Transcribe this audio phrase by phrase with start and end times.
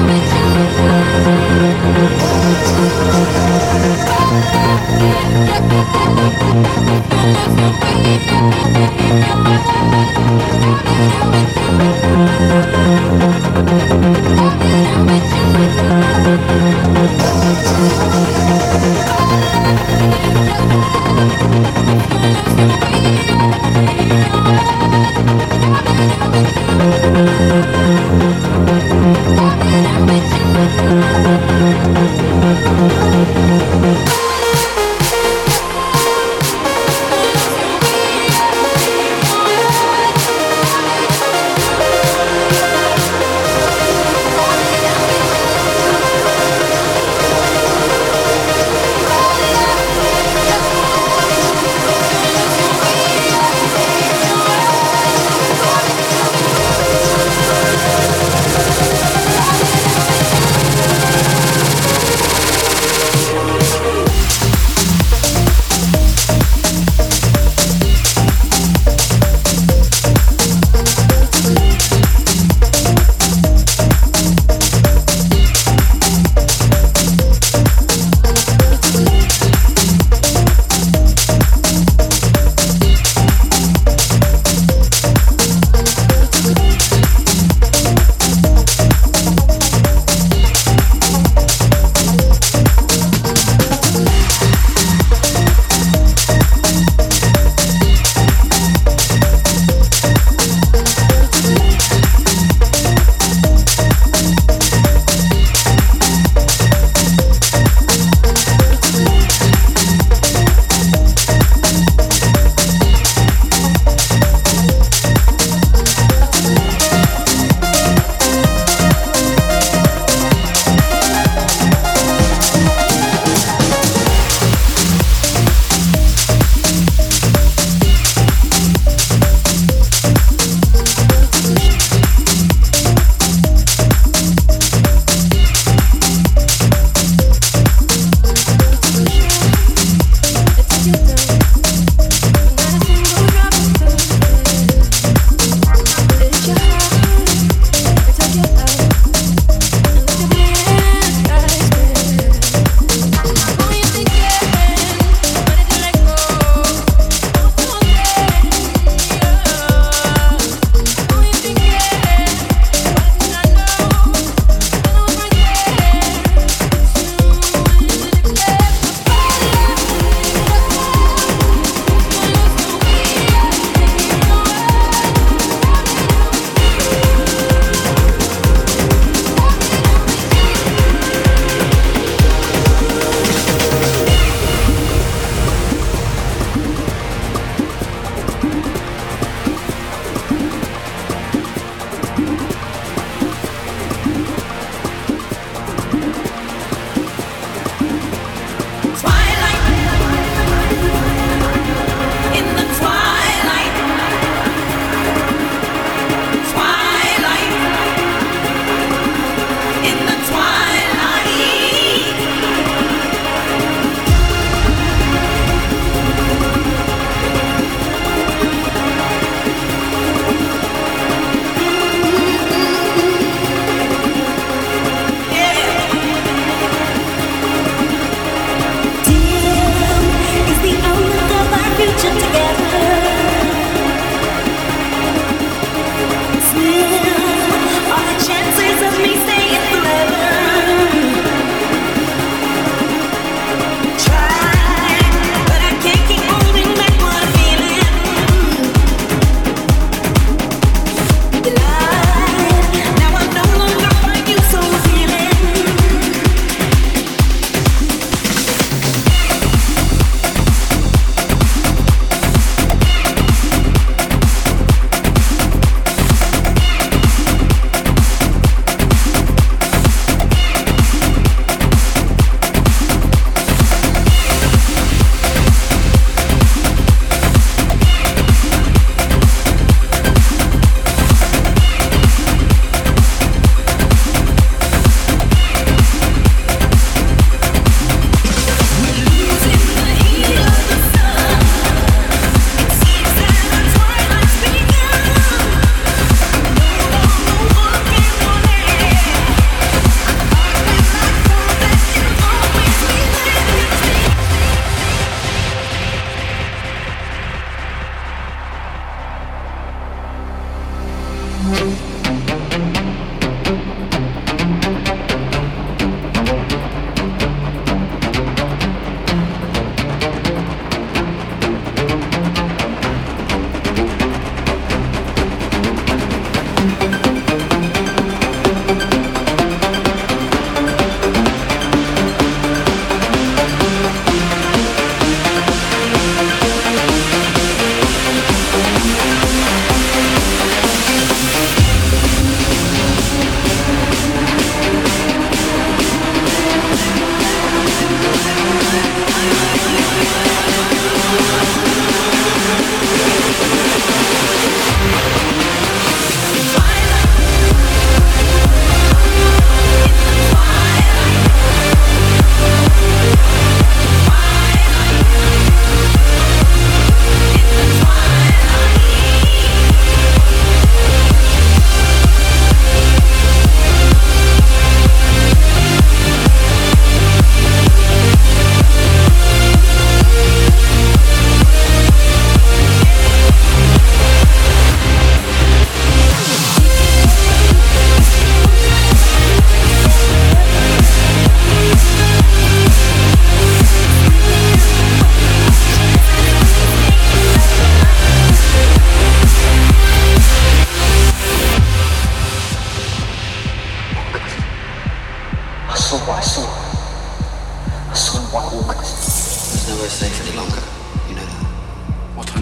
[0.00, 0.41] with you.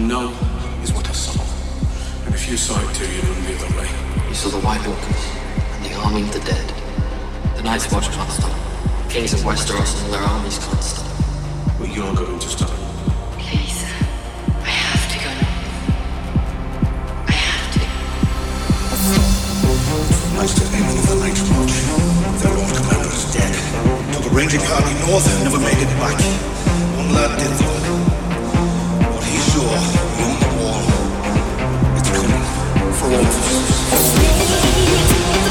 [0.07, 0.29] Know
[0.83, 1.41] is what I saw.
[2.25, 3.89] And if you saw it too, you'd run the other way.
[4.27, 5.23] You saw the White Walkers
[5.75, 6.73] and the army of the dead.
[7.55, 8.51] The Night's Watch can't stop.
[9.09, 11.05] Kings of Westeros and their armies can't stop.
[11.77, 12.69] But you're going to stop.
[13.37, 13.83] Please.
[14.63, 15.31] I have to go.
[17.27, 17.81] I have to.
[20.37, 21.75] Most of anyone of the Night's Watch,
[22.41, 23.53] their Lord Commander is dead.
[24.15, 26.17] Took a ranging army north, never made it back.
[26.97, 27.90] One lad did though.
[29.53, 29.67] Wall,
[31.97, 35.50] it's coming for all of us.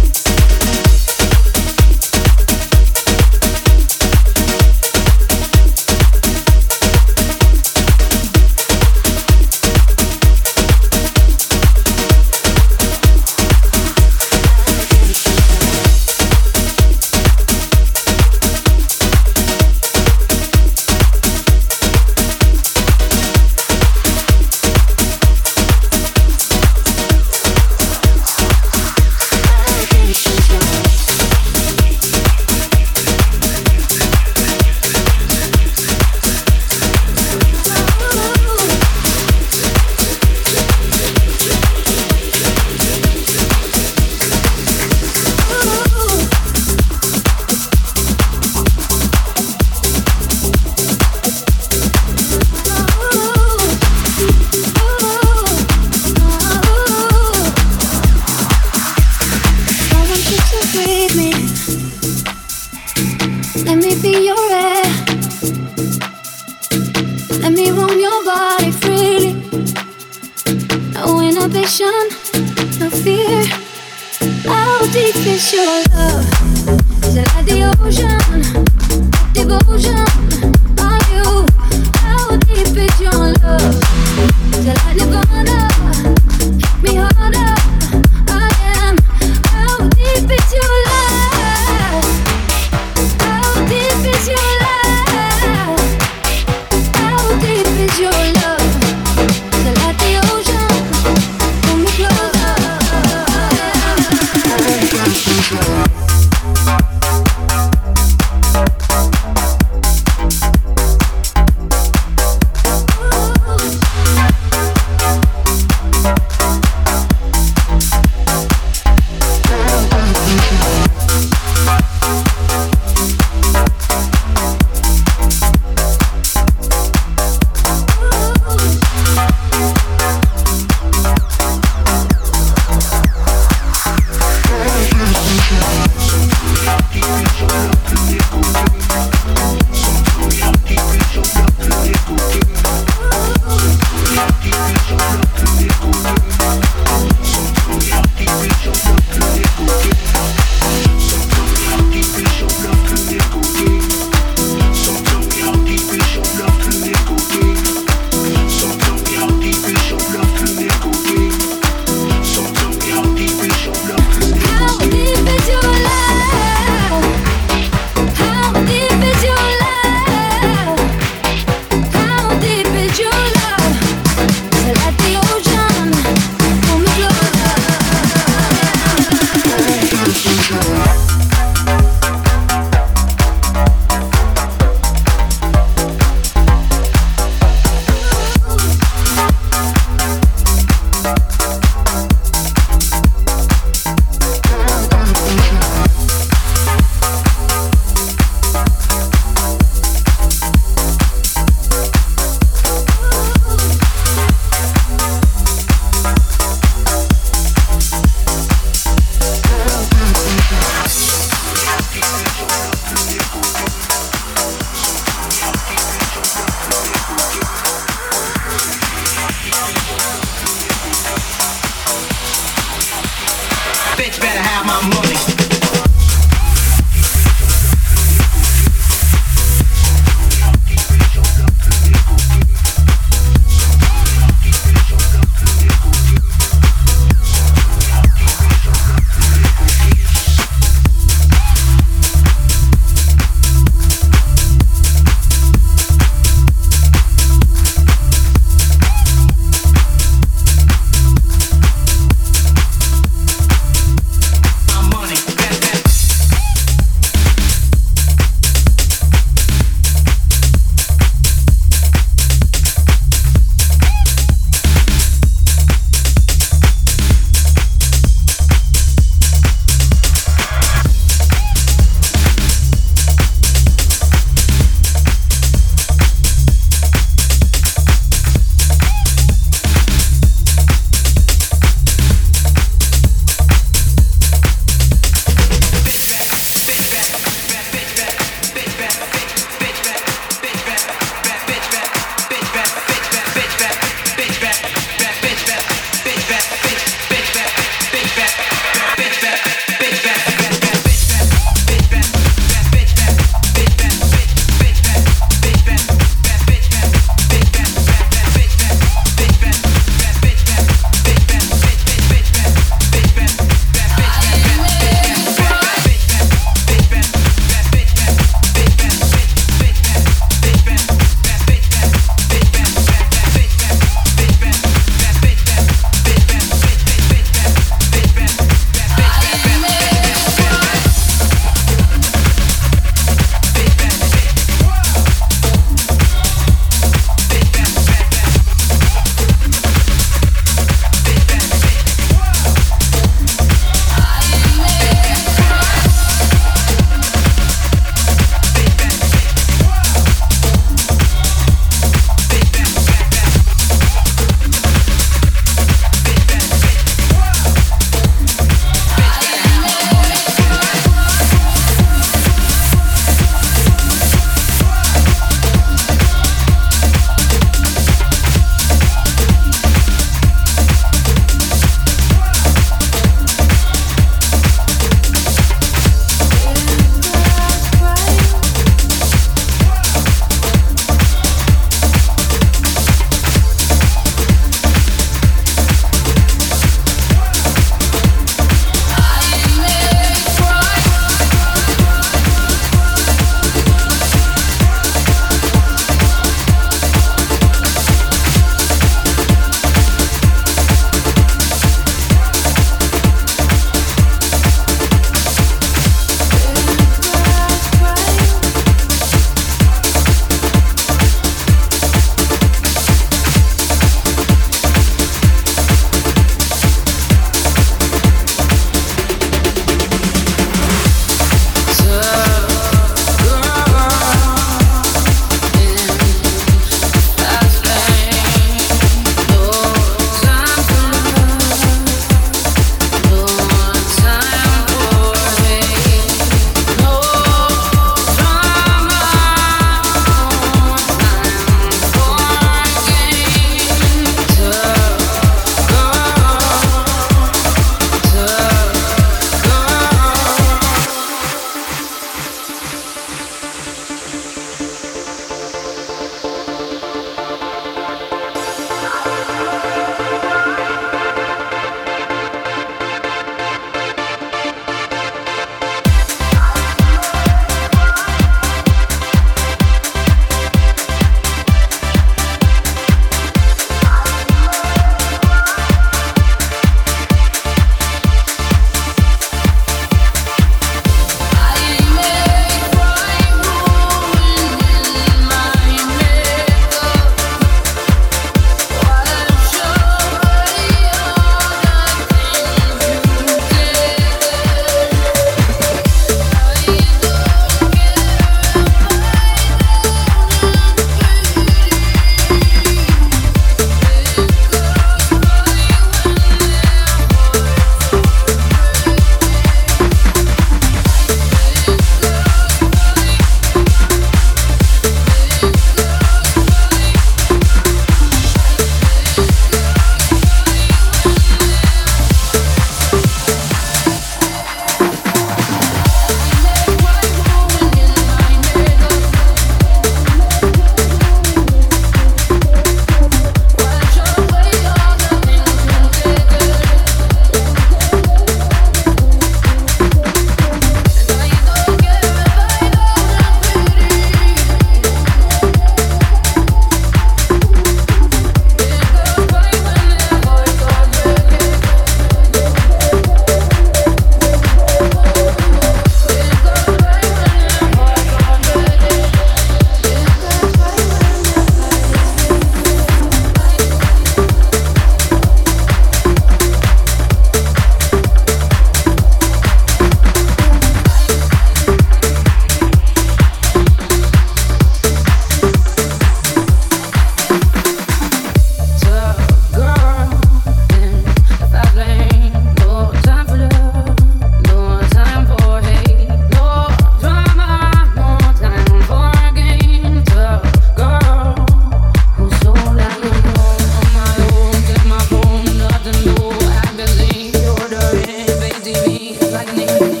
[599.43, 600.00] lightning.